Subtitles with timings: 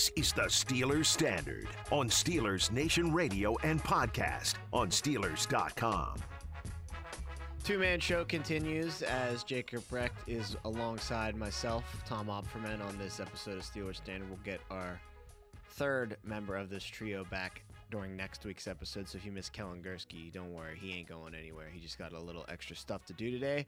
[0.00, 6.14] This is the Steelers Standard on Steelers Nation Radio and podcast on Steelers.com.
[7.64, 13.58] Two man show continues as Jacob Recht is alongside myself, Tom Opferman, on this episode
[13.58, 14.30] of Steelers Standard.
[14.30, 14.98] We'll get our
[15.72, 19.06] third member of this trio back during next week's episode.
[19.06, 21.68] So if you miss Kellen Gursky, don't worry, he ain't going anywhere.
[21.70, 23.66] He just got a little extra stuff to do today.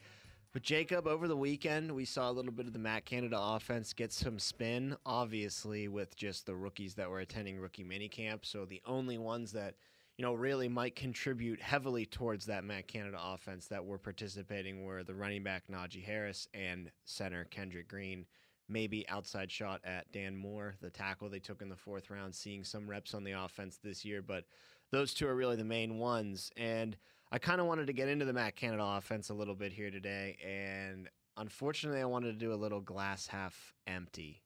[0.53, 3.95] But Jacob, over the weekend, we saw a little bit of the Matt Canada offense
[3.95, 8.45] get some spin, obviously, with just the rookies that were attending rookie minicamp.
[8.45, 9.77] So the only ones that,
[10.19, 15.03] you know, really might contribute heavily towards that Matt Canada offense that were participating were
[15.03, 18.27] the running back Najee Harris and center Kendrick Green.
[18.69, 22.63] Maybe outside shot at Dan Moore, the tackle they took in the fourth round, seeing
[22.63, 24.21] some reps on the offense this year.
[24.21, 24.45] But
[24.91, 26.51] those two are really the main ones.
[26.59, 26.99] And
[27.33, 29.91] I kind of wanted to get into the Matt Canada offense a little bit here
[29.91, 31.09] today, and
[31.39, 34.43] unfortunately, I wanted to do a little glass half empty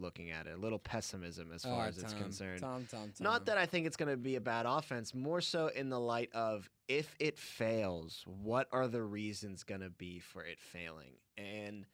[0.00, 2.60] looking at it, a little pessimism as far Oh, as it's concerned.
[2.60, 3.24] Tom, Tom, Tom.
[3.24, 6.00] Not that I think it's going to be a bad offense, more so in the
[6.00, 11.12] light of if it fails, what are the reasons going to be for it failing?
[11.38, 11.86] And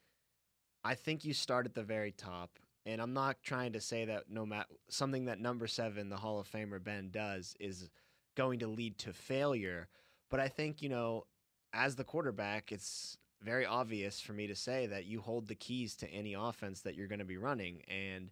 [0.83, 2.57] I think you start at the very top.
[2.87, 6.39] And I'm not trying to say that no matter something that number seven, the Hall
[6.39, 7.91] of Famer Ben does, is
[8.35, 9.87] going to lead to failure.
[10.31, 11.25] But I think, you know,
[11.73, 15.95] as the quarterback, it's very obvious for me to say that you hold the keys
[15.97, 17.81] to any offense that you're going to be running.
[17.87, 18.31] And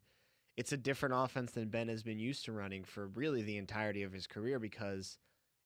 [0.58, 4.04] it's a different offense than Ben has been used to running for really the entirety
[4.04, 5.18] of his career because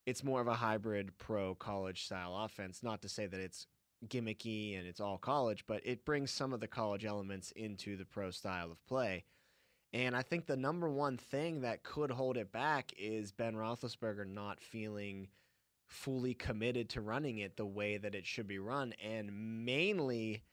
[0.05, 2.83] it's more of a hybrid pro college style offense.
[2.83, 3.67] Not to say that it's
[4.07, 8.05] gimmicky and it's all college, but it brings some of the college elements into the
[8.05, 9.23] pro style of play.
[9.93, 14.27] And I think the number one thing that could hold it back is Ben Roethlisberger
[14.27, 15.27] not feeling
[15.93, 18.93] fully committed to running it the way that it should be run.
[19.03, 20.43] And mainly,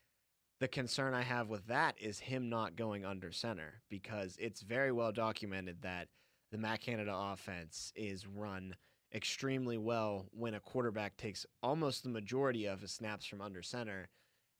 [0.60, 4.92] the concern I have with that is him not going under center because it's very
[4.92, 6.08] well documented that
[6.52, 8.76] the Matt Canada offense is run
[9.14, 14.08] extremely well when a quarterback takes almost the majority of his snaps from under center.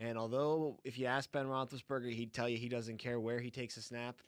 [0.01, 3.51] And although if you ask Ben Roethlisberger, he'd tell you he doesn't care where he
[3.51, 4.23] takes a snap,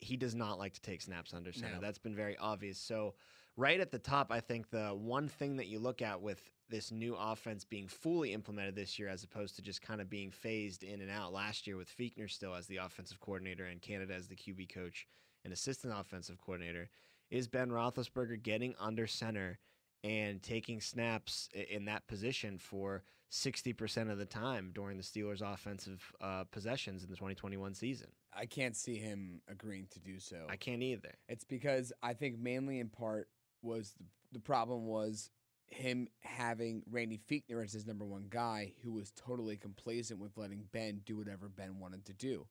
[0.00, 1.76] he does not like to take snaps under center.
[1.76, 1.80] No.
[1.80, 2.78] That's been very obvious.
[2.78, 3.14] So
[3.56, 6.90] right at the top, I think the one thing that you look at with this
[6.90, 10.82] new offense being fully implemented this year, as opposed to just kind of being phased
[10.82, 14.26] in and out last year with Fichtner still as the offensive coordinator and Canada as
[14.26, 15.06] the QB coach
[15.44, 16.88] and assistant offensive coordinator,
[17.30, 19.58] is Ben Roethlisberger getting under center
[20.04, 23.02] and taking snaps in that position for
[23.32, 28.08] 60% of the time during the Steelers' offensive uh, possessions in the 2021 season.
[28.32, 30.46] I can't see him agreeing to do so.
[30.48, 31.14] I can't either.
[31.28, 33.28] It's because I think mainly in part
[33.66, 35.30] was the, the problem was
[35.68, 40.64] him having Randy Fichtner as his number one guy who was totally complacent with letting
[40.72, 42.46] Ben do whatever Ben wanted to do.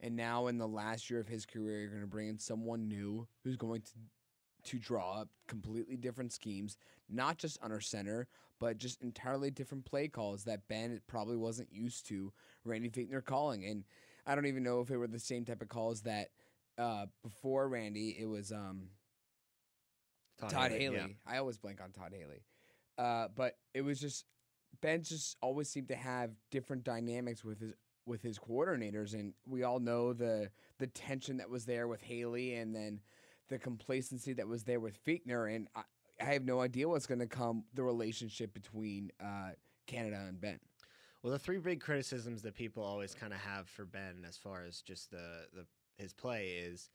[0.00, 2.88] And now in the last year of his career, you're going to bring in someone
[2.88, 3.90] new who's going to
[4.62, 6.76] to draw up completely different schemes,
[7.08, 8.28] not just under center,
[8.58, 12.32] but just entirely different play calls that Ben probably wasn't used to
[12.64, 13.64] Randy Fichtner calling.
[13.64, 13.84] And
[14.26, 16.28] I don't even know if it were the same type of calls that
[16.76, 18.88] uh, before Randy, it was um,
[20.48, 20.96] Todd, Haley.
[20.96, 21.06] yeah.
[21.26, 22.42] I always blank on Todd Haley.
[22.98, 24.24] Uh, but it was just
[24.80, 27.74] Ben just always seemed to have different dynamics with his
[28.06, 32.54] with his coordinators, and we all know the the tension that was there with Haley,
[32.54, 33.00] and then
[33.48, 35.82] the complacency that was there with Fichtner, and I,
[36.20, 39.50] I have no idea what's going to come the relationship between uh,
[39.86, 40.60] Canada and Ben.
[41.22, 44.64] Well, the three big criticisms that people always kind of have for Ben, as far
[44.64, 46.90] as just the the his play, is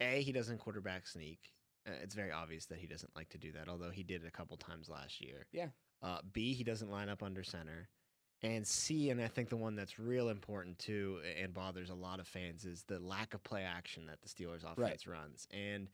[0.00, 1.52] a he doesn't quarterback sneak.
[1.86, 4.28] Uh, it's very obvious that he doesn't like to do that, although he did it
[4.28, 5.46] a couple times last year.
[5.52, 5.68] Yeah.
[6.02, 7.88] Uh, B he doesn't line up under center,
[8.42, 12.20] and C, and I think the one that's real important too and bothers a lot
[12.20, 15.46] of fans is the lack of play action that the Steelers offense runs.
[15.52, 15.88] And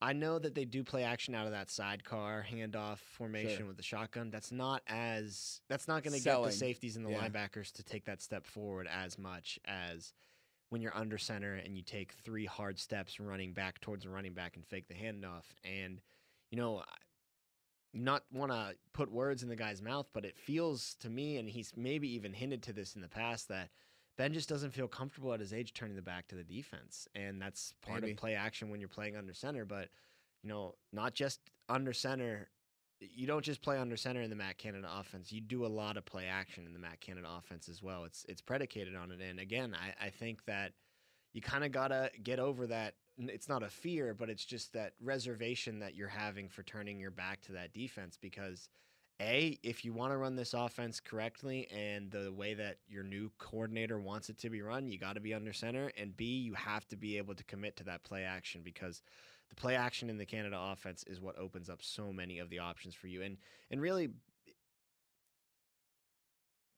[0.00, 3.66] I know that they do play action out of that sidecar handoff formation Sure.
[3.66, 4.30] with the shotgun.
[4.30, 7.26] That's not as that's not going to get the safeties and the Yeah.
[7.28, 10.12] linebackers to take that step forward as much as
[10.70, 14.34] when you're under center and you take three hard steps running back towards the running
[14.34, 15.44] back and fake the handoff.
[15.64, 16.00] And
[16.50, 16.82] you know,
[17.94, 21.48] not want to put words in the guy's mouth, but it feels to me, and
[21.48, 23.70] he's maybe even hinted to this in the past that
[24.16, 27.40] Ben just doesn't feel comfortable at his age turning the back to the defense, and
[27.40, 28.12] that's part Maybe.
[28.12, 29.64] of play action when you're playing under center.
[29.64, 29.88] But
[30.42, 32.48] you know, not just under center.
[33.00, 35.30] You don't just play under center in the Matt Canada offense.
[35.30, 38.04] You do a lot of play action in the Matt Canada offense as well.
[38.04, 39.20] It's it's predicated on it.
[39.20, 40.72] And again, I, I think that
[41.32, 42.94] you kind of gotta get over that.
[43.18, 47.10] It's not a fear, but it's just that reservation that you're having for turning your
[47.10, 48.68] back to that defense because
[49.20, 53.30] A, if you want to run this offense correctly and the way that your new
[53.38, 55.90] coordinator wants it to be run, you got to be under center.
[55.98, 59.02] And B, you have to be able to commit to that play action because
[59.48, 62.58] the play action in the Canada offense is what opens up so many of the
[62.58, 63.22] options for you.
[63.22, 63.36] And
[63.70, 64.08] and really,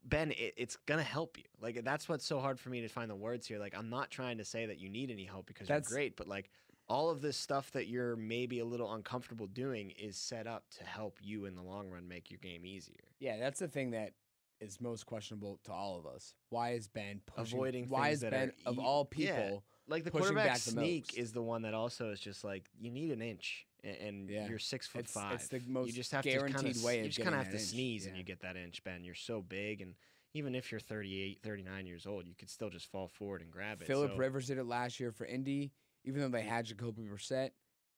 [0.04, 1.44] Ben, it, it's gonna help you.
[1.60, 3.58] Like that's what's so hard for me to find the words here.
[3.58, 6.16] Like I'm not trying to say that you need any help because That's- you're great,
[6.16, 6.50] but like
[6.88, 10.84] all of this stuff that you're maybe a little uncomfortable doing is set up to
[10.84, 12.96] help you in the long run make your game easier.
[13.18, 14.12] Yeah, that's the thing that
[14.60, 16.34] is most questionable to all of us.
[16.50, 19.56] Why is Ben pushing, Avoiding Why things is that Ben are of all yeah.
[19.88, 21.18] Like the quarterback back the sneak most.
[21.18, 24.48] is the one that also is just like you need an inch, and Yeah.
[24.48, 25.34] you're six foot It's- five.
[25.34, 27.50] it's the most you just have guaranteed to kinda, way You just kind of have
[27.52, 29.02] to inch, sneeze and you get that inch, Ben.
[29.04, 29.94] You're so big, and
[30.34, 33.80] even if you're 38, 39 years old, you could still just fall forward and grab
[33.80, 33.86] it.
[33.86, 35.72] Philip so, Rivers did it last year for Indy,
[36.04, 37.52] even though they had Jacoby Brissett.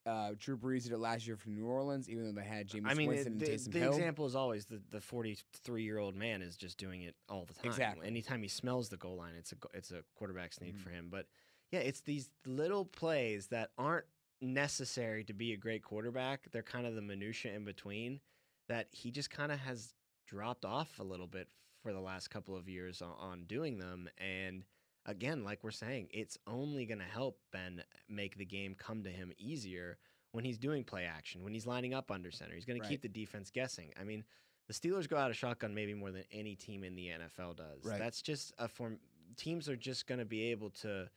[0.06, 2.86] Uh, Drew Brees did it last year for New Orleans, even though they had James
[2.88, 3.92] I mean, Winston it, and the, Taysom the Hill.
[3.92, 7.52] example is always the the 43 year old man is just doing it all the
[7.52, 7.66] time.
[7.66, 8.06] Exactly.
[8.06, 10.80] Anytime he smells the goal line, it's a it's a quarterback sneak Mhm.
[10.80, 11.10] for him.
[11.10, 11.26] But
[11.70, 14.06] yeah, it's these little plays that aren't
[14.40, 16.50] necessary to be a great quarterback.
[16.50, 18.20] They're kind of the minutia in between
[18.68, 19.94] that he just kind of has
[20.26, 21.48] dropped off a little bit
[21.82, 24.08] for the last couple of years on, on doing them.
[24.18, 24.64] And
[25.06, 29.10] again, like we're saying, it's only going to help Ben make the game come to
[29.10, 29.98] him easier
[30.32, 32.54] when he's doing play action, when he's lining up under center.
[32.54, 33.92] He's going to keep the defense guessing.
[34.00, 34.24] I mean,
[34.68, 37.84] the Steelers go out of shotgun maybe more than any team in the NFL does.
[37.84, 37.98] Right.
[37.98, 38.98] That's just a form.
[39.36, 41.08] Teams are just going to be able to,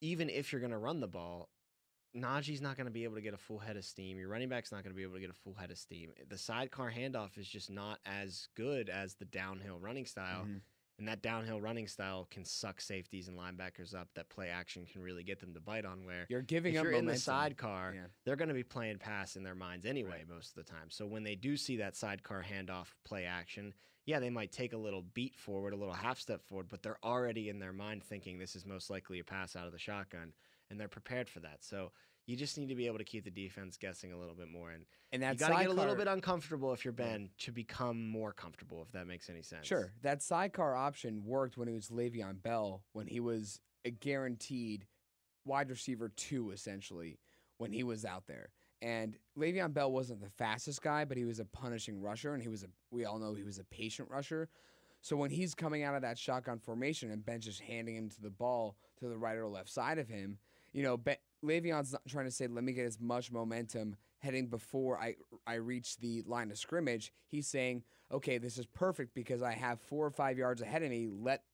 [0.00, 1.48] even if you're going to run the ball,
[2.16, 4.18] Najee's not going to be able to get a full head of steam.
[4.18, 6.12] Your running back's not going to be able to get a full head of steam.
[6.28, 10.44] The sidecar handoff is just not as good as the downhill running style.
[10.44, 10.60] Mhm.
[10.98, 14.08] And that downhill running style can suck safeties and linebackers up.
[14.14, 16.06] That play action can really get them to bite on.
[16.06, 18.06] Where You're giving if up you're in the sidecar, Yeah.
[18.24, 20.28] they're going to be playing pass in their minds anyway Right.
[20.28, 20.88] most of the time.
[20.88, 23.74] So when they do see that sidecar handoff play action,
[24.06, 26.98] yeah, they might take a little beat forward, a little half step forward, but they're
[27.04, 30.32] already in their mind thinking this is most likely a pass out of the shotgun,
[30.70, 31.64] and they're prepared for that.
[31.64, 31.90] So
[32.26, 34.70] you just need to be able to keep the defense guessing a little bit more,
[34.70, 37.04] and And that you got to get a little bit uncomfortable if you're Yeah.
[37.04, 39.66] Ben to become more comfortable, if that makes any sense.
[39.66, 44.86] Sure, that sidecar option worked when it was Le'Veon Bell, when he was a guaranteed
[45.44, 47.18] wide receiver two, essentially,
[47.58, 48.50] when he was out there.
[48.82, 52.48] And Le'Veon Bell wasn't the fastest guy, but he was a punishing rusher, and he
[52.48, 52.66] was a.
[52.90, 54.48] We all know he was a patient rusher.
[55.00, 58.20] So when he's coming out of that shotgun formation and Ben's just handing him to
[58.20, 60.38] the ball to the right or left side of him,
[60.72, 64.48] you know, ben, Le'Veon's not trying to say, "Let me get as much momentum heading
[64.48, 69.42] before I I reach the line of scrimmage." He's saying, "Okay, this is perfect because
[69.42, 71.06] I have four or five yards ahead of me.
[71.06, 71.44] Let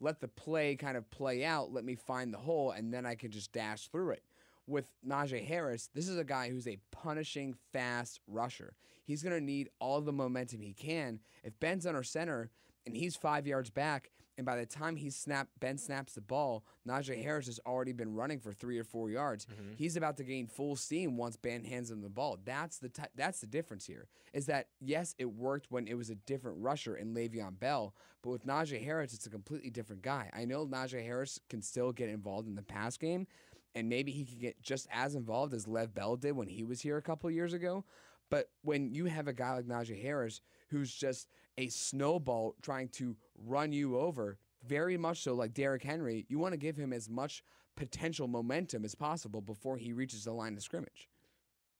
[0.00, 1.72] let the play kind of play out.
[1.72, 4.24] Let me find the hole, and then I can just dash through it."
[4.66, 8.74] With Najee Harris, this is a guy who's a punishing fast rusher.
[9.04, 11.20] He's going to need all the momentum he can.
[11.42, 12.50] If Ben's under center
[12.86, 16.64] and he's five yards back, and by the time he snap Ben snaps the ball,
[16.88, 19.46] Najee Harris has already been running for three or four yards.
[19.46, 19.76] Mhm.
[19.76, 22.38] He's about to gain full steam once Ben hands him the ball.
[22.44, 24.08] That's the ti that's the difference here.
[24.32, 28.30] Is that yes, it worked when it was a different rusher in Le'Veon Bell, but
[28.30, 30.30] with Najee Harris, it's a completely different guy.
[30.32, 33.28] I know Najee Harris can still get involved in the pass game,
[33.74, 36.80] and maybe he could get just as involved as Lev Bell did when he was
[36.80, 37.84] here a couple years ago.
[38.30, 41.28] But when you have a guy like Najee Harris who's just
[41.58, 46.52] a snowball trying to run you over, very much so like Derrick Henry, you want
[46.52, 47.42] to give him as much
[47.76, 51.08] potential momentum as possible before he reaches the line of scrimmage.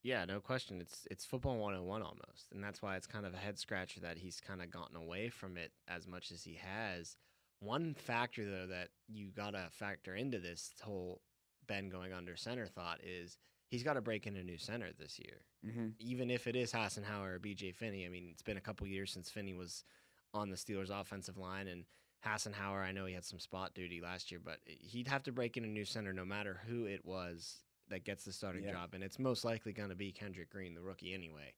[0.02, 0.80] Yeah, no question.
[0.80, 2.52] It's it's football 101 almost.
[2.52, 5.30] And that's why it's kind of a head scratcher that he's kind of gotten away
[5.30, 7.16] from it as much as he has.
[7.60, 11.22] One factor though that you got to factor into this whole
[11.66, 15.18] Ben going under center thought is he's got to break in a new center this
[15.18, 15.40] year.
[15.66, 15.88] Mm-hmm.
[15.98, 18.04] Even if it is Hassenauer or BJ Finney.
[18.06, 19.84] I mean, it's been a couple years since Finney was
[20.32, 21.84] on the Steelers offensive line and
[22.24, 25.56] Hassenauer, I know he had some spot duty last year, but he'd have to break
[25.56, 28.72] in a new center no matter who it was that gets the starting Yeah.
[28.72, 31.52] job, and it's most likely going to be Kendrick Green, the rookie, anyway.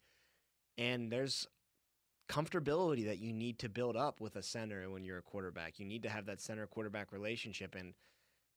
[0.77, 1.47] And there's
[2.29, 5.79] comfortability that you need to build up with a center when you're a quarterback.
[5.79, 7.77] You need to have that center quarterback relationship.
[7.77, 7.95] And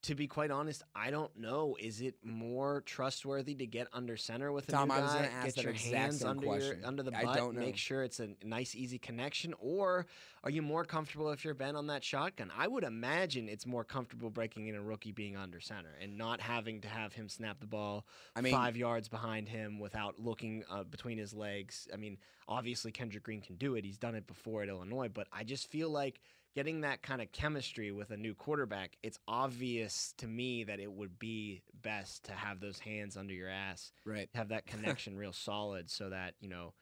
[0.02, 1.76] to be quite honest, I don't know.
[1.78, 5.18] Is it more trustworthy to get under center with a Tom, new I was guy,
[5.18, 8.30] gonna ask get that your hands under your, under the butt, make sure it's a
[8.42, 10.06] nice, easy connection, or
[10.42, 12.50] are you more comfortable if you're bent on that shotgun?
[12.56, 16.40] I would imagine it's more comfortable breaking in a rookie being under center and not
[16.40, 20.64] having to have him snap the ball I mean, five yards behind him without looking
[20.70, 21.88] uh, between his legs.
[21.92, 22.16] I mean,
[22.48, 23.84] obviously Kendrick Green can do it.
[23.84, 26.20] He's done it before at Illinois, but I just feel like
[26.54, 30.90] getting that kind of chemistry with a new quarterback, it's obvious to me that it
[30.92, 34.28] would be best to have those hands under your ass, right.
[34.34, 36.74] have that connection real solid so that, you know,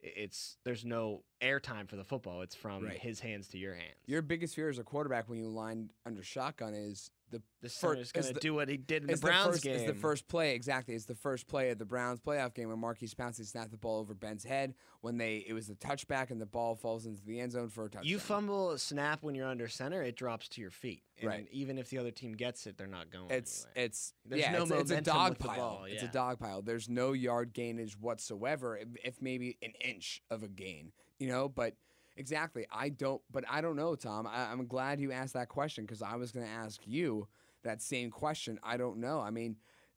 [0.00, 2.42] it's there's no airtime for the football.
[2.42, 2.98] It's from Right.
[2.98, 3.96] his hands to your hands.
[4.06, 8.12] Your biggest fear as a quarterback when you line under shotgun is the the center's
[8.12, 9.74] going to do what he did in the Browns first, game.
[9.76, 10.94] It's the first play exactly.
[10.94, 13.98] It's the first play of the Browns playoff game when Maurkice Pouncey snapped the ball
[14.00, 17.40] over Ben's head when they it was the touchback and the ball falls into the
[17.40, 18.04] end zone for a touchdown.
[18.08, 21.02] You fumble a snap when you're under center, it drops to your feet.
[21.20, 21.48] And Right.
[21.52, 23.84] even if the other team gets it, they're not going It's anywhere.
[23.86, 25.56] it's There's yeah, no it's, a- it's a dog pile.
[25.56, 26.10] ball, It's a yeah.
[26.12, 26.60] dog pile.
[26.62, 30.92] There's no yard gainage whatsoever, if, if maybe an inch of a gain.
[31.18, 31.74] You know, but
[32.16, 33.22] exactly, I don't.
[33.30, 34.26] But I don't know, Tom.
[34.26, 37.28] I, I'm glad you asked that question because I was going to ask you
[37.62, 38.58] that same question.
[38.62, 39.20] I don't know.
[39.20, 39.56] I mean.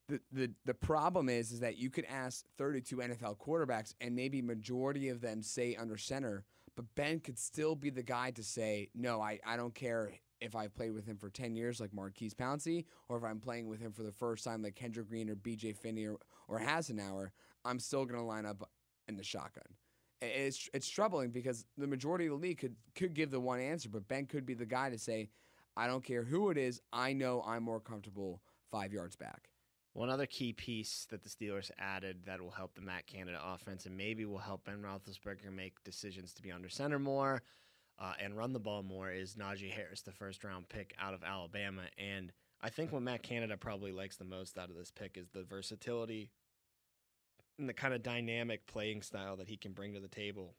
[0.10, 4.42] The, the the problem is is that you could ask 32 NFL quarterbacks and maybe
[4.42, 6.46] majority of them say under center,
[6.78, 9.20] but Ben could still be the guy to say no.
[9.20, 12.86] I, I don't care if I've played with him for 10 years like Maurkice Pouncey,
[13.10, 15.76] or if I'm playing with him for the first time like Kendrick Green or BJ
[15.76, 17.30] Finney or, or Hassenauer,
[17.66, 18.70] I'm still going to line up
[19.08, 19.64] in the shotgun.
[20.22, 23.90] It's, it's troubling because the majority of the league could, could give the one answer,
[23.90, 25.30] but Ben could be the guy to say,
[25.76, 29.50] I don't care who it is, I know I'm more comfortable five yards back.
[29.94, 33.86] One other key piece that the Steelers added that will help the Matt Canada offense
[33.86, 37.42] and maybe will help Ben Roethlisberger make decisions to be under center more
[38.00, 41.24] uh, and run the ball more is Najee Harris, the first round pick out of
[41.24, 41.84] Alabama.
[41.98, 42.32] And
[42.62, 45.44] I think what Matt Canada probably likes the most out of this pick is the
[45.44, 46.30] versatility
[47.60, 50.56] and the kind of dynamic playing style that he can bring to the table.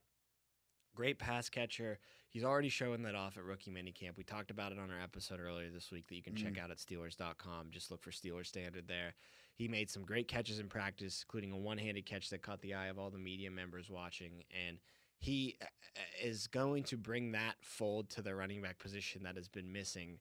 [0.94, 1.98] Great pass catcher.
[2.28, 4.16] He's already showing that off at rookie minicamp.
[4.16, 6.70] We talked about it on our episode earlier this week that you can check out
[6.70, 7.68] at Steelers.com.
[7.70, 9.14] Just look for Steelers Standard there.
[9.54, 12.74] He made some great catches in practice, including a one handed catch that caught the
[12.74, 14.44] eye of all the media members watching.
[14.66, 14.78] And
[15.18, 15.66] he uh,
[16.22, 20.18] is going to bring that fold to the running back position that has been missing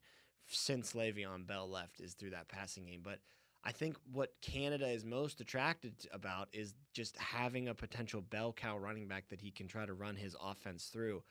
[0.47, 3.01] since Le'Veon Bell left, is through that passing game.
[3.03, 3.19] But
[3.63, 8.77] I think what Canada is most attracted about is just having a potential bell cow
[8.77, 11.23] running back that he can try to run his offense through.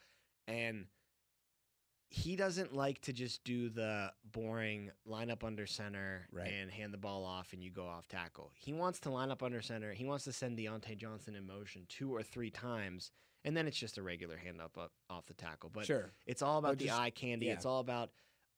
[0.46, 0.86] And
[2.08, 6.52] he doesn't like to just do the boring line up under center Right.
[6.52, 8.52] and hand the ball off and you go off tackle.
[8.54, 9.92] He wants to line up under center.
[9.92, 13.10] He wants to send Diontae Johnson in motion two or three times,
[13.44, 15.68] and then it's just a regular hand up, up off the tackle.
[15.72, 16.12] But sure.
[16.26, 17.46] it's all about the just- eye candy.
[17.46, 17.54] yeah.
[17.54, 18.10] It's all about.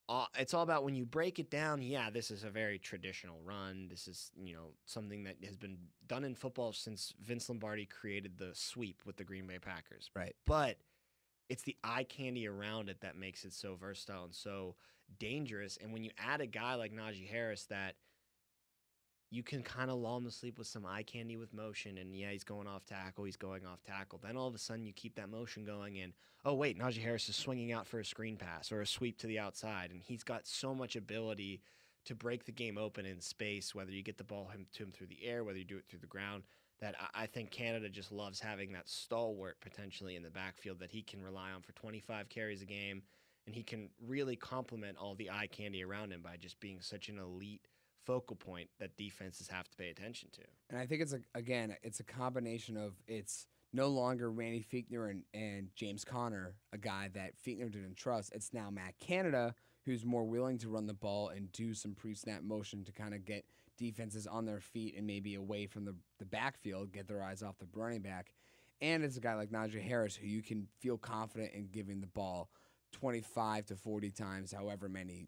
[0.08, 1.82] Uh, it's all about when you break it down.
[1.82, 3.88] Yeah, this is a very traditional run.
[3.90, 8.38] This is you know something that has been done in football since Vince Lombardi created
[8.38, 10.10] the sweep with the Green Bay Packers.
[10.14, 10.34] Right.
[10.46, 10.78] But
[11.50, 14.76] it's the eye candy around it that makes it so versatile and so
[15.18, 15.78] dangerous.
[15.80, 17.94] And when you add a guy like Najee Harris that
[19.30, 21.98] you can kind of lull him to sleep with some eye candy with motion.
[21.98, 23.24] And yeah, he's going off tackle.
[23.24, 24.18] He's going off tackle.
[24.22, 27.28] Then all of a sudden you keep that motion going and, oh, wait, Najee Harris
[27.28, 29.90] is swinging out for a screen pass or a sweep to the outside.
[29.90, 31.60] And he's got so much ability
[32.06, 34.92] to break the game open in space, whether you get the ball him, to him
[34.92, 36.44] through the air, whether you do it through the ground,
[36.80, 40.90] that I, I think Canada just loves having that stalwart potentially in the backfield that
[40.90, 43.02] he can rely on for 25 carries a game.
[43.46, 47.08] And he can really complement all the eye candy around him by just being such
[47.08, 47.66] an elite
[48.04, 50.42] focal point that defenses have to pay attention to.
[50.70, 55.10] And I think it's a, again, it's a combination of it's no longer Randy Fichtner
[55.10, 58.32] and, and James Conner, a guy that Fichtner didn't trust.
[58.34, 62.42] It's now Matt Canada, who's more willing to run the ball and do some pre-snap
[62.42, 63.44] motion to kind of get
[63.76, 67.58] defenses on their feet and maybe away from the, the backfield, get their eyes off
[67.58, 68.32] the running back.
[68.80, 72.06] And it's a guy like Najee Harris who you can feel confident in giving the
[72.06, 72.48] ball
[72.92, 75.26] 25 to 40 times, however many.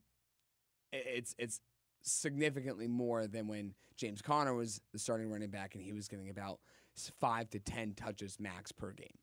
[0.93, 1.61] It's it's
[2.03, 6.31] significantly more than when James Conner was the starting running back and he was getting
[6.31, 6.61] about
[7.21, 9.19] five to 10 touches max per game.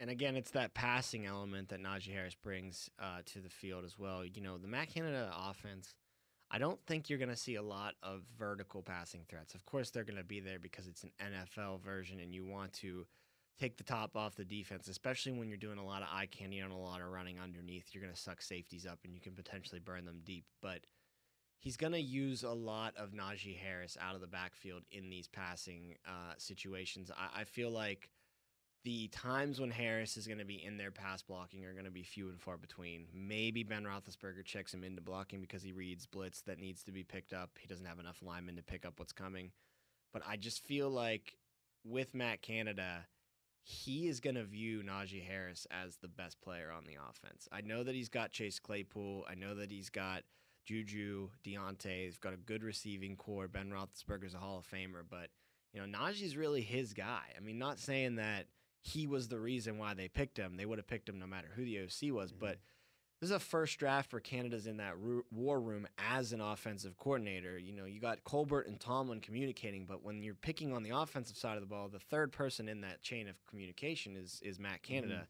[0.00, 3.98] And again, it's that passing element that Najee Harris brings uh, to the field as
[3.98, 4.24] well.
[4.24, 5.94] You know, the Matt Canada offense,
[6.50, 9.54] I don't think you're going to see a lot of vertical passing threats.
[9.54, 12.72] Of course, they're going to be there because it's an NFL version and you want
[12.74, 13.06] to
[13.60, 16.58] take the top off the defense, especially when you're doing a lot of eye candy
[16.58, 17.90] and a lot of running underneath.
[17.92, 20.46] You're going to suck safeties up and you can potentially burn them deep.
[20.60, 20.80] But
[21.62, 25.28] he's going to use a lot of Najee Harris out of the backfield in these
[25.28, 27.10] passing uh, situations.
[27.16, 28.10] I, I feel like
[28.84, 31.90] the times when Harris is going to be in there pass blocking are going to
[31.92, 33.06] be few and far between.
[33.14, 37.04] Maybe Ben Roethlisberger checks him into blocking because he reads blitz that needs to be
[37.04, 37.50] picked up.
[37.60, 39.52] He doesn't have enough linemen to pick up what's coming.
[40.12, 41.36] But I just feel like
[41.84, 43.06] with Matt Canada,
[43.62, 47.48] he is going to view Najee Harris as the best player on the offense.
[47.52, 49.26] I know that he's got Chase Claypool.
[49.30, 50.24] I know that he's got
[50.64, 52.04] Juju, Diontae.
[52.04, 53.48] He's got a good receiving core.
[53.48, 55.28] Ben Roethlisberger's a Hall of Famer, but
[55.72, 57.22] you know Najee's really his guy.
[57.36, 58.46] I mean, not saying that
[58.80, 60.56] he was the reason why they picked him.
[60.56, 62.44] They would have picked him no matter who the OC was, mm-hmm.
[62.44, 62.58] but
[63.20, 64.94] this is a first draft where Canada's in that
[65.30, 67.56] war room as an offensive coordinator.
[67.56, 71.36] You know, you got Colbert and Tomlin communicating, but when you're picking on the offensive
[71.36, 74.82] side of the ball, the third person in that chain of communication is is Matt
[74.82, 74.94] mm-hmm.
[74.94, 75.28] Canada.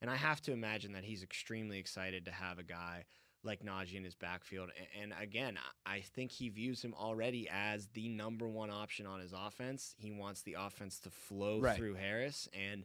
[0.00, 3.04] And I have to imagine that he's extremely excited to have a guy
[3.44, 4.70] like Najee in his backfield.
[4.96, 9.20] And, and again, I think he views him already as the number one option on
[9.20, 9.94] his offense.
[9.98, 11.76] He wants the offense to flow Right.
[11.76, 12.48] through Harris.
[12.52, 12.84] And,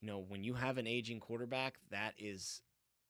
[0.00, 2.62] you know, when you have an aging quarterback, that is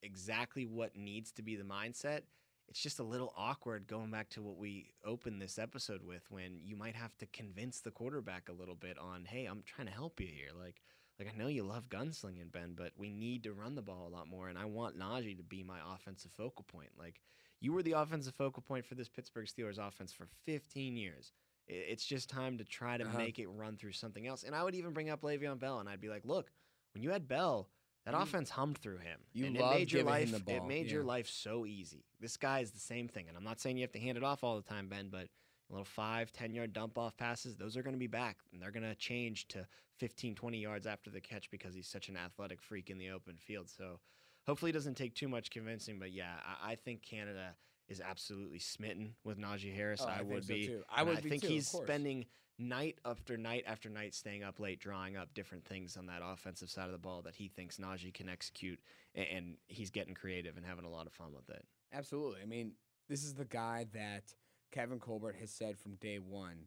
[0.03, 2.23] exactly what needs to be the mindset.
[2.69, 6.59] It's just a little awkward going back to what we opened this episode with when
[6.63, 9.93] you might have to convince the quarterback a little bit on, hey, I'm trying to
[9.93, 10.49] help you here.
[10.59, 10.81] Like,
[11.19, 14.15] like I know you love gunslinging, Ben, but we need to run the ball a
[14.15, 16.91] lot more, and I want Najee to be my offensive focal point.
[16.99, 17.21] Like
[17.61, 21.33] you were the offensive focal point for this Pittsburgh Steelers offense for 15 years.
[21.67, 23.19] It's just time to try to Uh-huh.
[23.19, 24.45] make it run through something else.
[24.45, 26.53] And I would even bring up Le'Veon Bell, and I'd be like, look,
[26.95, 27.69] when you had Bell,
[28.05, 29.21] that You- offense hummed through him.
[29.33, 32.05] you and it made your life it made your life so easy.
[32.21, 33.27] This guy is the same thing.
[33.29, 35.29] And I'm not saying you have to hand it off all the time, Ben, but
[35.71, 38.39] little five, 10 yard dump off passes, those are going to be back.
[38.53, 39.67] And they're going to change to
[39.99, 43.37] 15, 20 yards after the catch because he's such an athletic freak in the open
[43.37, 43.69] field.
[43.69, 43.99] So
[44.47, 45.99] hopefully it doesn't take too much convincing.
[45.99, 47.55] But yeah, I, I think Canada
[47.89, 50.03] is absolutely smitten with Najee Harris.
[50.03, 50.67] Oh, I I, would so, be.
[50.67, 50.83] too.
[50.89, 52.27] I would I think too, he's spending
[52.59, 56.71] night after night after night staying up late, drawing up different things on that offensive
[56.71, 58.81] side of the ball that he thinks Najee can execute,
[59.15, 61.65] and he's getting creative and having a lot of fun with it.
[61.93, 62.41] Absolutely.
[62.43, 62.73] I mean,
[63.09, 64.35] this is the guy that
[64.73, 66.67] Kevin Colbert has said from day one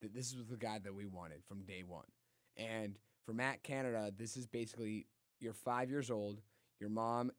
[0.00, 2.06] that this was the guy that we wanted from day one.
[2.56, 5.06] And for Matt Canada, this is basically
[5.38, 6.40] you're five years old,
[6.80, 7.30] your mom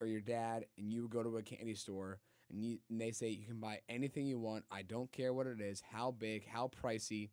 [0.00, 3.28] or your dad, and you go to a candy store and, you, and they say
[3.28, 4.64] you can buy anything you want.
[4.70, 7.30] I don't care what it is, how big, how pricey.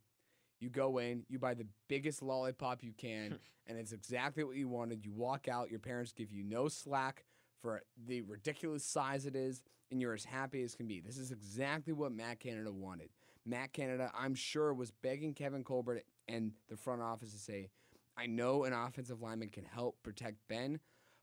[0.60, 4.68] You go in, you buy the biggest lollipop you can, and it's exactly what you
[4.68, 5.06] wanted.
[5.06, 7.24] You walk out, your parents give you no slack
[7.62, 11.00] for the ridiculous size it is, and you're as happy as can be.
[11.00, 13.10] This is exactly what Matt Canada wanted.
[13.46, 17.70] Matt Canada, I'm sure, was begging Kevin Colbert and the front office to say,
[18.18, 20.80] I know an offensive lineman can help protect Ben,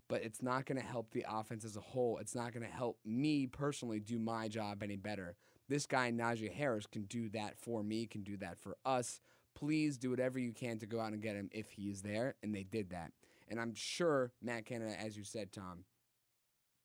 [0.09, 2.19] but it's not going to help the offense as a whole.
[2.19, 5.37] It's not going to help me personally do my job any better.
[5.69, 9.21] This guy, Najee Harris, can do that for me, can do that for us.
[9.55, 12.35] Please do whatever you can to go out and get him if he is there.
[12.43, 13.13] And they did that.
[13.49, 15.85] And I'm sure Matt Canada, as you said, Tom,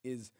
[0.04, 0.32] is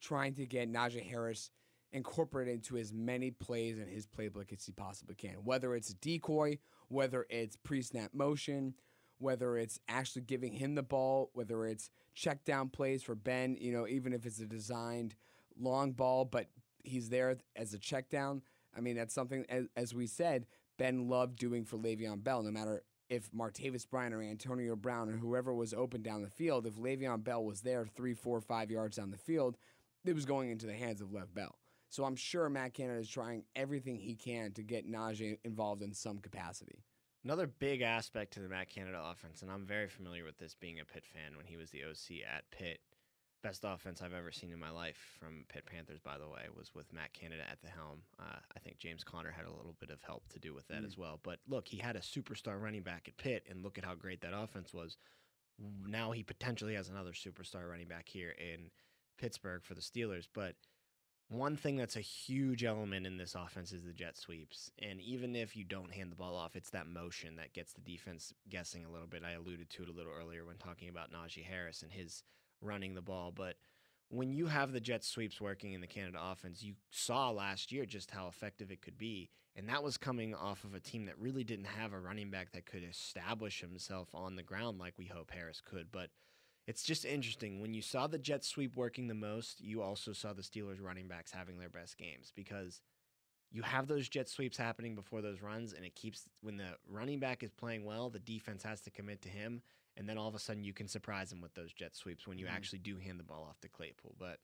[0.00, 1.50] trying to get Najee Harris
[1.92, 5.36] incorporated into as many plays in his playbook as he possibly can.
[5.44, 8.74] Whether it's decoy, whether it's pre-snap motion,
[9.18, 13.72] whether it's actually giving him the ball, whether it's check down plays for Ben, you
[13.72, 15.14] know, even if it's a designed
[15.58, 16.48] long ball, but
[16.84, 18.42] he's there as a check down.
[18.76, 20.46] I mean, that's something, as, as we said,
[20.78, 25.16] Ben loved doing for Le'Veon Bell, no matter if Martavis Bryant or Antonio Brown or
[25.16, 28.96] whoever was open down the field, if Le'Veon Bell was there three, four, five yards
[28.96, 29.56] down the field,
[30.04, 31.58] it was going into the hands of Lev Bell.
[31.88, 35.92] So I'm sure Matt Canada is trying everything he can to get Najee involved in
[35.92, 36.82] some capacity.
[37.24, 40.78] Another big aspect to the Matt Canada offense, and I'm very familiar with this being
[40.80, 42.80] a Pitt fan when he was the OC at Pitt.
[43.46, 46.74] Best offense I've ever seen in my life from Pitt Panthers, by the way, was
[46.74, 48.02] with Matt Canada at the helm.
[48.18, 50.82] Uh, I think James Conner had a little bit of help to do with that
[50.82, 50.86] Mm.
[50.86, 51.20] as well.
[51.22, 54.20] But look, he had a superstar running back at Pitt, and look at how great
[54.22, 54.96] that offense was.
[55.60, 58.72] Now he potentially has another superstar running back here in
[59.16, 60.26] Pittsburgh for the Steelers.
[60.34, 60.56] But
[61.28, 64.72] one thing that's a huge element in this offense is the jet sweeps.
[64.80, 67.80] And even if you don't hand the ball off, it's that motion that gets the
[67.80, 69.22] defense guessing a little bit.
[69.22, 72.24] I alluded to it a little earlier when talking about Najee Harris and his
[72.60, 73.32] running the ball.
[73.34, 73.56] But
[74.08, 77.84] when you have the jet sweeps working in the Canada offense, you saw last year
[77.84, 79.30] just how effective it could be.
[79.56, 82.52] And that was coming off of a team that really didn't have a running back
[82.52, 85.90] that could establish himself on the ground like we hope Harris could.
[85.90, 86.10] But
[86.66, 87.60] it's just interesting.
[87.60, 91.08] When you saw the jet sweep working the most, you also saw the Steelers running
[91.08, 92.82] backs having their best games because
[93.50, 97.20] you have those jet sweeps happening before those runs, and it keeps when the running
[97.20, 99.62] back is playing well, the defense has to commit to him,
[99.96, 102.38] and then all of a sudden you can surprise him with those jet sweeps when
[102.38, 102.50] you Mhm.
[102.52, 104.14] actually do hand the ball off to Claypool.
[104.18, 104.40] But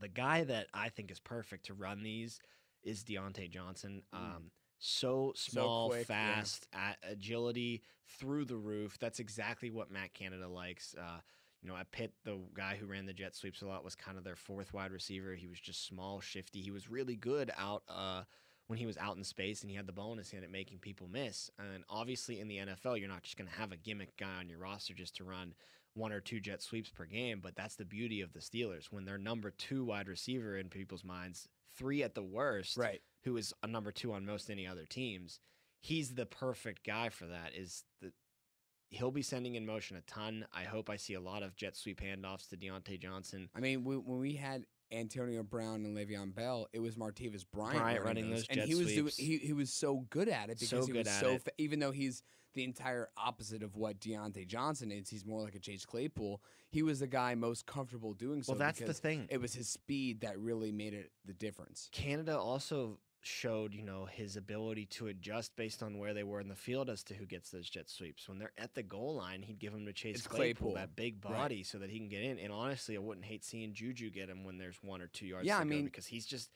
[0.00, 2.40] the guy that I think is perfect to run these
[2.82, 4.02] is Diontae Johnson.
[4.12, 4.18] Mm.
[4.18, 6.34] Um, so small, quick, yeah.
[6.36, 8.98] fast, a- agility through the roof.
[8.98, 10.94] That's exactly what Matt Canada likes.
[10.94, 11.20] Uh,
[11.60, 14.16] you know, at Pitt, the guy who ran the jet sweeps a lot was kind
[14.16, 15.34] of their fourth wide receiver.
[15.34, 16.60] He was just small, shifty.
[16.62, 18.24] He was really good out uh,
[18.68, 20.50] when he was out in space and he had the ball in his hand at
[20.50, 21.50] making people miss.
[21.58, 24.48] And obviously, in the NFL, you're not just going to have a gimmick guy on
[24.48, 25.54] your roster just to run
[25.94, 27.40] one or two jet sweeps per game.
[27.42, 31.02] But that's the beauty of the Steelers when they're number two wide receiver in people's
[31.04, 33.00] minds, three at the worst, Right.
[33.24, 35.40] who is a number two on most any other teams.
[35.80, 37.54] He's the perfect guy for that.
[37.54, 38.12] Is the
[38.90, 40.46] he'll be sending in motion a ton.
[40.52, 43.48] I hope I see a lot of jet sweep handoffs to Diontae Johnson.
[43.54, 47.78] I mean, we, when we had Antonio Brown and Le'Veon Bell, it was Martavis Bryant,
[47.78, 50.44] Bryant running, running those, those and he was doing, he he was so good at
[50.50, 52.22] it because So he good was at so fa- even though he's
[52.54, 56.42] the entire opposite of what Diontae Johnson is, he's more like a Chase Claypool.
[56.70, 58.52] He was the guy most comfortable doing so.
[58.52, 59.26] well, that's the thing.
[59.30, 61.88] It was his speed that really made it the difference.
[61.92, 66.48] Canada also showed, you know, his ability to adjust based on where they were in
[66.48, 68.28] the field as to who gets those jet sweeps.
[68.28, 70.74] When they're at the goal line, he'd give them to Chase Claypool, Claypool.
[70.74, 71.34] that big Right.
[71.34, 72.38] body, so that he can get in.
[72.38, 75.46] And honestly, I wouldn't hate seeing Juju get him when there's one or two yards.
[75.46, 76.50] Yeah, to I go mean, because he's just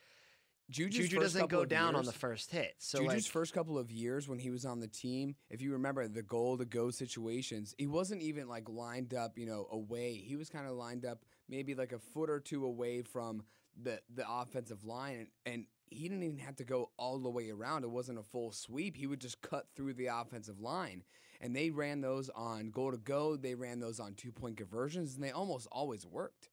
[0.70, 2.74] Juju's Juju doesn't go down on the first hit.
[2.78, 5.72] So Juju's like, first couple of years when he was on the team, if you
[5.72, 10.14] remember the goal to go situations, he wasn't even like lined up, you know, away.
[10.14, 13.42] He was kind of lined up maybe like a foot or two away from
[13.80, 17.50] the the offensive line, and, and he didn't even have to go all the way
[17.50, 17.84] around.
[17.84, 18.96] It wasn't a full sweep.
[18.96, 21.04] He would just cut through the offensive line,
[21.40, 23.36] and they ran those on goal to go.
[23.36, 26.48] They ran those on two point conversions, and they almost always worked.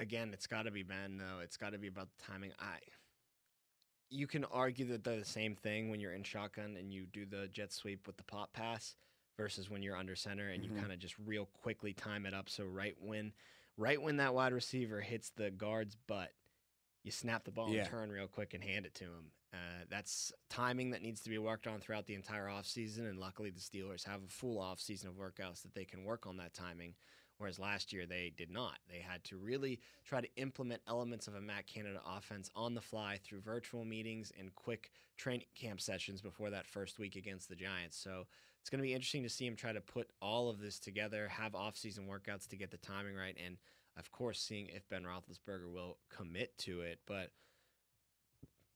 [0.00, 1.40] again, it's got to be Ben though.
[1.42, 2.52] It's got to be about the timing.
[2.58, 2.78] I
[4.10, 7.26] you can argue that they're the same thing when you're in shotgun and you do
[7.26, 8.94] the jet sweep with the pop pass
[9.36, 10.64] versus when you're under center and Mhm.
[10.74, 12.48] you kind of just real quickly time it up.
[12.48, 13.34] So right when
[13.76, 16.32] right when that wide receiver hits the guard's butt,
[17.02, 17.80] you snap the ball Yeah.
[17.82, 19.32] and turn real quick and hand it to him.
[19.52, 23.08] Uh, that's timing that needs to be worked on throughout the entire offseason.
[23.08, 26.36] And luckily, the Steelers have a full offseason of workouts that they can work on
[26.36, 26.94] that timing.
[27.38, 28.78] Whereas last year they did not.
[28.90, 32.80] They had to really try to implement elements of a Matt Canada offense on the
[32.80, 37.54] fly through virtual meetings and quick training camp sessions before that first week against the
[37.54, 37.96] Giants.
[37.96, 38.26] So
[38.60, 41.28] it's going to be interesting to see him try to put all of this together,
[41.28, 43.56] have offseason workouts to get the timing right, and
[43.98, 47.00] of course, seeing if Ben Roethlisberger will commit to it.
[47.06, 47.30] But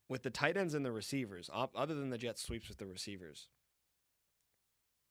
[0.08, 3.48] with the tight ends and the receivers, other than the jet sweeps with the receivers,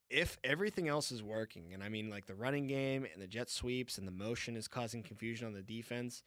[0.09, 3.49] if everything else is working, and I mean like the running game and the jet
[3.49, 6.23] sweeps and the motion is causing confusion on the defense,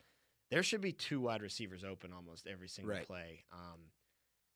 [0.51, 3.07] there should be two wide receivers open almost every single Right.
[3.07, 3.45] play.
[3.53, 3.91] Um,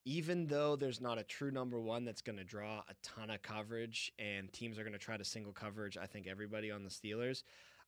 [0.05, 3.43] even though there's not a true number one that's going to draw a ton of
[3.43, 6.89] coverage and teams are going to try to single coverage, I think everybody on the
[6.89, 7.43] Steelers,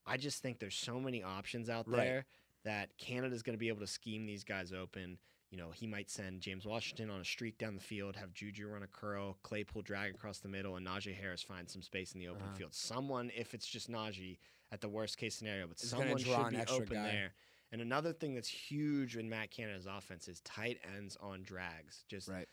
[0.06, 2.04] I just think there's so many options out Right.
[2.04, 2.26] there
[2.64, 5.18] that Canada's going to be able to scheme these guys open.
[5.50, 8.68] You know, he might send James Washington on a streak down the field, have Juju
[8.68, 12.20] run a curl, Claypool drag across the middle, and Najee Harris find some space in
[12.20, 12.54] the open Uh-huh.
[12.56, 12.74] field.
[12.74, 14.38] Someone, if it's just Najee,
[14.72, 17.10] at the worst case scenario, but gonna someone should be open guy.
[17.10, 17.34] there.
[17.72, 22.04] And another thing that's huge in Matt Canada's offense is tight ends on drags.
[22.08, 22.48] Just Right.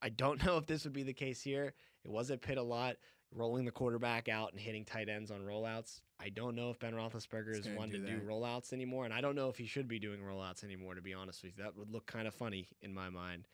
[0.00, 1.74] I don't know if this would be the case here.
[2.04, 2.96] It was at Pitt a lot,
[3.34, 6.00] rolling the quarterback out and hitting tight ends on rollouts.
[6.18, 9.12] I don't know if Ben Roethlisberger He's is one do to do rollouts anymore, and
[9.12, 10.94] I don't know if he should be doing rollouts anymore.
[10.94, 13.48] To be honest with you, that would look kind of funny in my mind.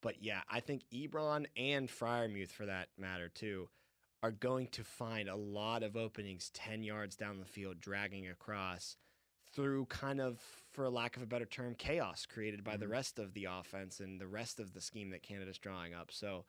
[0.00, 3.68] But yeah, I think Ebron and Freiermuth, for that matter too,
[4.22, 8.96] are going to find a lot of openings ten yards down the field, dragging across
[9.52, 10.40] through kind of,
[10.72, 12.90] for lack of a better term, chaos created by the Mhm.
[12.90, 16.10] rest of the offense and the rest of the scheme that Canada's drawing up.
[16.10, 16.44] So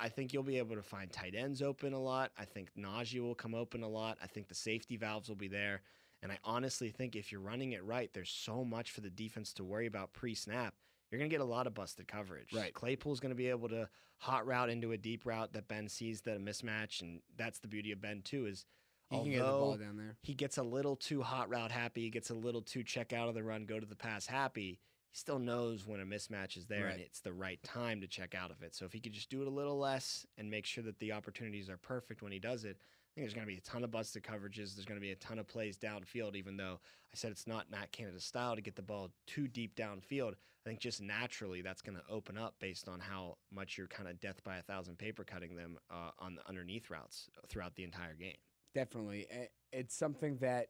[0.00, 2.32] I think you'll be able to find tight ends open a lot.
[2.38, 4.18] I think Najee will come open a lot.
[4.22, 5.82] I think the safety valves will be there.
[6.22, 9.52] And I honestly think if you're running it right, there's so much for the defense
[9.54, 10.74] to worry about pre snap.
[11.10, 12.52] You're going to get a lot of busted coverage.
[12.52, 12.74] Right.
[12.74, 16.22] Claypool's going to be able to hot route into a deep route that Ben sees
[16.22, 17.00] that a mismatch.
[17.02, 18.64] And that's the beauty of Ben, too, is
[19.10, 20.16] He can get the ball although down there.
[20.22, 23.28] he gets a little too hot route happy, he gets a little too check out
[23.28, 24.80] of the run, go to the pass happy.
[25.10, 28.34] He still knows when a mismatch is there and it's the right time to check
[28.34, 28.74] out of it.
[28.74, 31.12] So if he could just do it a little less and make sure that the
[31.12, 33.82] opportunities are perfect when he does it, I think there's going to be a ton
[33.82, 34.74] of busted coverages.
[34.74, 37.70] There's going to be a ton of plays downfield, even though I said it's not
[37.70, 40.32] Matt Canada's style to get the ball too deep downfield.
[40.32, 44.08] I think just naturally that's going to open up based on how much you're kind
[44.08, 47.84] of death by a thousand paper cutting them uh, on the underneath routes throughout the
[47.84, 48.36] entire game.
[48.74, 49.26] Definitely.
[49.72, 50.66] It's something that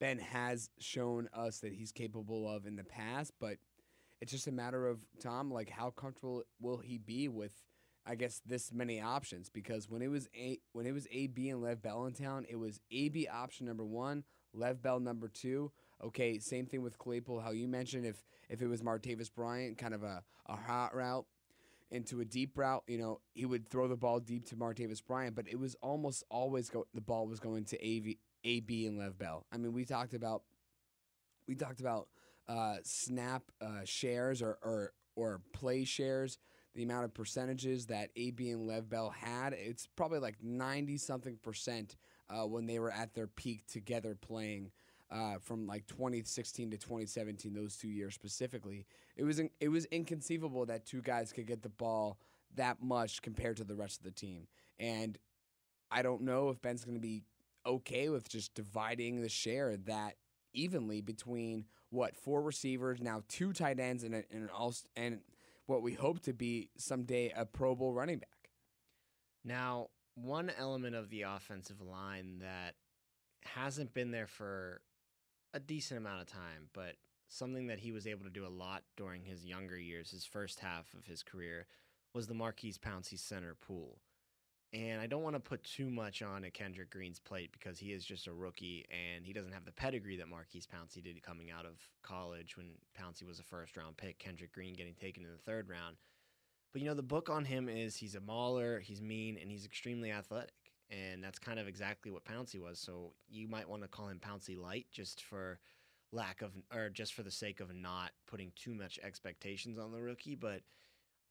[0.00, 3.56] Ben has shown us that he's capable of in the past, but
[4.26, 7.52] it's just a matter of Tom, like how comfortable will he be with
[8.04, 11.48] I guess this many options because when it was a when it was A B
[11.48, 15.28] and Lev Bell in town, it was A B option number one, Lev Bell number
[15.28, 15.70] two.
[16.02, 17.38] Okay, same thing with Claypool.
[17.38, 21.26] How you mentioned if if it was Martavis Bryant, kind of a, a hot route
[21.92, 25.36] into a deep route, you know, he would throw the ball deep to Martavis Bryant,
[25.36, 29.16] but it was almost always go the ball was going to AV, AB and Lev
[29.18, 29.46] Bell.
[29.52, 30.42] I mean, we talked about
[31.46, 32.08] we talked about
[32.48, 36.38] uh, snap uh, shares or, or or play shares,
[36.74, 39.54] the amount of percentages that AB and Lev Bell had.
[39.54, 41.96] It's probably like ninety something percent
[42.28, 44.70] uh, when they were at their peak together playing.
[45.08, 48.84] Uh, from like 2016 to 2017, those two years specifically,
[49.16, 52.18] it was in, it was inconceivable that two guys could get the ball
[52.56, 54.48] that much compared to the rest of the team.
[54.80, 55.16] And
[55.92, 57.22] I don't know if Ben's going to be
[57.64, 60.16] okay with just dividing the share that
[60.52, 65.20] evenly between what four receivers, now two tight ends, and and an all and
[65.66, 68.50] what we hope to be someday a Pro Bowl running back.
[69.44, 72.74] Now, one element of the offensive line that
[73.44, 74.80] hasn't been there for
[75.54, 76.96] a decent amount of time, but
[77.28, 80.60] something that he was able to do a lot during his younger years, his first
[80.60, 81.66] half of his career,
[82.14, 83.98] was the Maurkice Pouncey center pool.
[84.72, 87.92] And I don't want to put too much on a Kendrick Green's plate because he
[87.92, 91.50] is just a rookie and he doesn't have the pedigree that Maurkice Pouncey did coming
[91.50, 95.30] out of college when Pouncey was a first round pick, Kendrick Green getting taken in
[95.30, 95.96] the third round.
[96.72, 99.64] But you know, the book on him is he's a mauler, he's mean, and he's
[99.64, 100.52] extremely athletic.
[100.90, 102.78] And that's kind of exactly what Pouncey was.
[102.78, 105.58] So you might want to call him Pouncey light just for
[106.12, 110.02] lack of, or just for the sake of not putting too much expectations on the
[110.02, 110.34] rookie.
[110.34, 110.60] But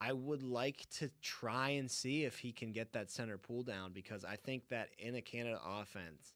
[0.01, 3.93] I would like to try and see if he can get that center pull down
[3.93, 6.33] because I think that in a Canada offense,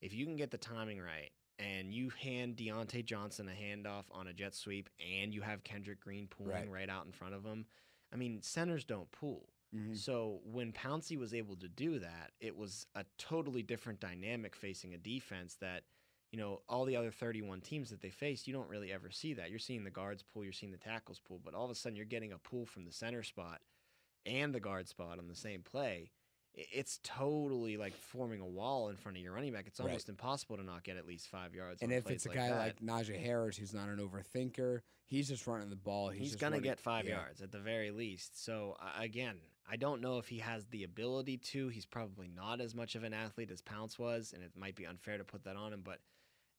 [0.00, 4.28] if you can get the timing right and you hand Diontae Johnson a handoff on
[4.28, 7.44] a jet sweep and you have Kendrick Green pulling right, right out in front of
[7.44, 7.66] him,
[8.12, 9.48] I mean, centers don't pull.
[9.74, 9.94] Mm-hmm.
[9.94, 14.94] So when Pouncey was able to do that, it was a totally different dynamic facing
[14.94, 15.84] a defense that–
[16.30, 19.34] you know, all the other 31 teams that they faced, you don't really ever see
[19.34, 19.50] that.
[19.50, 21.96] You're seeing the guards pull, you're seeing the tackles pull, but all of a sudden
[21.96, 23.60] you're getting a pull from the center spot
[24.26, 26.10] and the guard spot on the same play.
[26.54, 29.66] It's totally like forming a wall in front of your running back.
[29.66, 30.12] It's almost right.
[30.12, 31.82] impossible to not get at least five yards.
[31.82, 32.58] And if it's a like guy that.
[32.58, 36.08] like Najee Harris, who's not an overthinker, he's just running the ball.
[36.08, 37.16] He's, he's going to get five yeah.
[37.16, 38.44] yards at the very least.
[38.44, 39.36] So again,
[39.70, 41.68] I don't know if he has the ability to.
[41.68, 44.84] He's probably not as much of an athlete as Pounce was, and it might be
[44.84, 46.00] unfair to put that on him, but–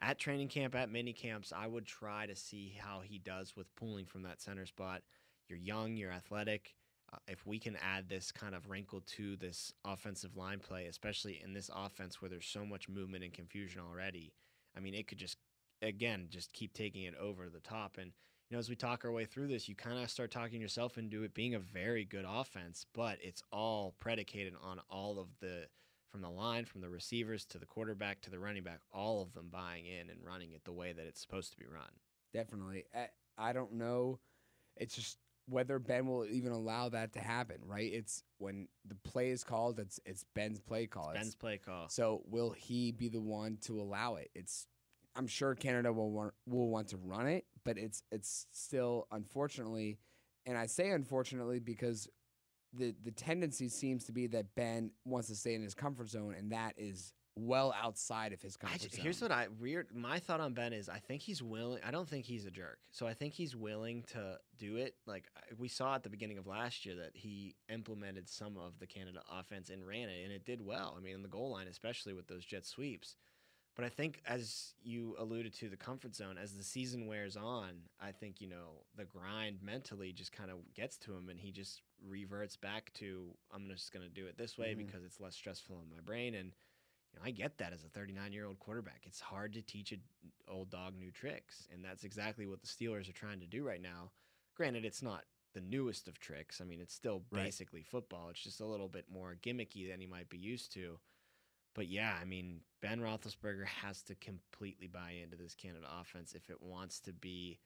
[0.01, 3.73] at training camp, at mini camps, I would try to see how he does with
[3.75, 5.01] pulling from that center spot.
[5.47, 6.75] You're young, you're athletic.
[7.12, 11.41] Uh, if we can add this kind of wrinkle to this offensive line play, especially
[11.43, 14.31] in this offense where there's so much movement and confusion already,
[14.77, 15.38] I mean, it could just,
[15.81, 17.97] again, just keep taking it over the top.
[17.97, 18.12] And,
[18.49, 20.97] you know, as we talk our way through this, you kind of start talking yourself
[20.97, 25.65] into it being a very good offense, but it's all predicated on all of the
[26.11, 29.33] from the line, from the receivers to the quarterback to the running back, all of
[29.33, 31.89] them buying in and running it the way that it's supposed to be run.
[32.33, 32.85] Definitely.
[33.37, 34.19] I don't know.
[34.75, 35.17] It's just
[35.47, 37.91] whether Ben will even allow that to happen, right?
[37.91, 41.09] It's when the play is called, it's it's Ben's play call.
[41.09, 41.89] It's Ben's play call.
[41.89, 44.29] So will he be the one to allow it?
[44.35, 44.67] It's
[45.15, 49.97] I'm sure Canada will want will want to run it, but it's it's still unfortunately,
[50.45, 52.07] and I say unfortunately because
[52.73, 56.36] the the tendency seems to be that Ben wants to stay in his comfort zone,
[56.38, 59.03] and that is well outside of his comfort just, zone.
[59.03, 59.88] Here's what I weird.
[59.93, 61.82] My thought on Ben is I think he's willing.
[61.86, 62.79] I don't think he's a jerk.
[62.91, 64.95] So I think he's willing to do it.
[65.05, 65.25] Like
[65.58, 69.21] we saw at the beginning of last year that he implemented some of the Canada
[69.32, 70.95] offense and ran it, and it did well.
[70.97, 73.15] I mean, in the goal line, especially with those jet sweeps.
[73.79, 77.69] But I think, as you alluded to, the comfort zone, as the season wears on,
[78.01, 81.53] I think, you know, the grind mentally just kind of gets to him and he
[81.53, 84.85] just reverts back to, I'm just going to do it this way mm-hmm.
[84.85, 86.35] because it's less stressful on my brain.
[86.35, 86.51] And,
[87.13, 89.03] you know, I get that as a 39 year old quarterback.
[89.05, 90.01] It's hard to teach an
[90.49, 91.65] old dog new tricks.
[91.73, 94.11] And that's exactly what the Steelers are trying to do right now.
[94.57, 96.59] Granted, it's not the newest of tricks.
[96.59, 97.87] I mean, it's still basically right.
[97.87, 98.27] football.
[98.29, 100.99] It's just a little bit more gimmicky than he might be used to.
[101.79, 106.49] But yeah, I mean, Ben Roethlisberger has to completely buy into this Canada offense if
[106.49, 107.57] it wants to be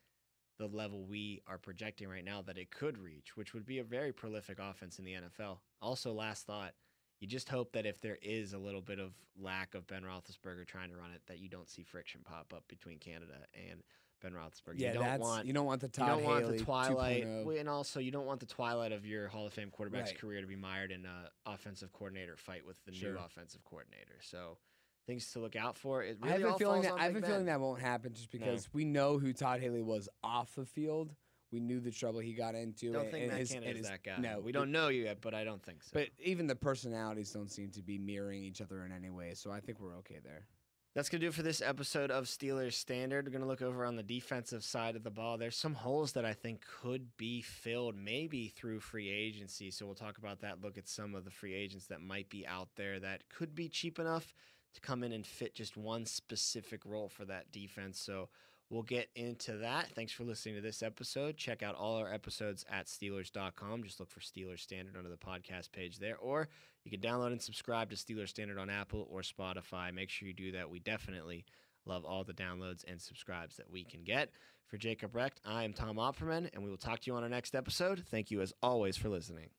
[0.59, 3.83] the level we are projecting right now that it could reach, which would be a
[3.83, 5.57] very prolific offense in the NFL.
[5.81, 6.73] Also, last thought,
[7.21, 10.67] you just hope that if there is a little bit of lack of Ben Roethlisberger
[10.67, 13.81] trying to run it, that you don't see friction pop up between Canada and
[14.23, 14.73] Ben Roethlisberger.
[14.77, 16.63] Yeah, you don't that's, want you don't want the Todd you don't Haley want the
[16.63, 17.59] twilight, 2.0.
[17.59, 20.19] and also you don't want the twilight of your Hall of Fame quarterback's Right.
[20.19, 23.13] career to be mired in an offensive coordinator fight with the Sure.
[23.13, 24.17] new offensive coordinator.
[24.21, 24.57] So
[25.05, 26.01] things to look out for.
[26.03, 28.73] It I have a feeling that I have a feeling that won't happen just because
[28.73, 31.13] we know who Todd Haley was off the field.
[31.51, 32.91] We knew the trouble he got into.
[32.93, 34.17] Don't and, think Matt Canada is his- that guy.
[34.17, 35.91] No, we don't know you yet, but I don't think so.
[35.93, 39.51] But even the personalities don't seem to be mirroring each other in any way, so
[39.51, 40.47] I think we're okay there.
[40.95, 43.25] That's going to do it for this episode of Steelers Standard.
[43.25, 45.39] We're going to look over on the defensive side of the ball.
[45.39, 49.71] There's some holes that I think could be filled, maybe through free agency.
[49.71, 52.45] So we'll talk about that, look at some of the free agents that might be
[52.45, 54.35] out there that could be cheap enough
[54.75, 57.99] to come in and fit just one specific role for that defense.
[57.99, 58.29] So
[58.73, 59.89] we'll get into that.
[59.93, 61.37] Thanks for listening to this episode.
[61.37, 63.83] Check out all our episodes at Steelers.com.
[63.83, 66.49] Just look for Steelers Standard under the podcast page there, or
[66.83, 69.93] you can download and subscribe to Steelers Standard on Apple or Spotify.
[69.93, 70.69] Make sure you do that.
[70.69, 71.45] We definitely
[71.85, 74.31] love all the downloads and subscribes that we can get.
[74.65, 77.29] For Jacob Recht, I am Tom Opperman, and we will talk to you on our
[77.29, 78.03] next episode.
[78.09, 79.49] Thank you as always for listening.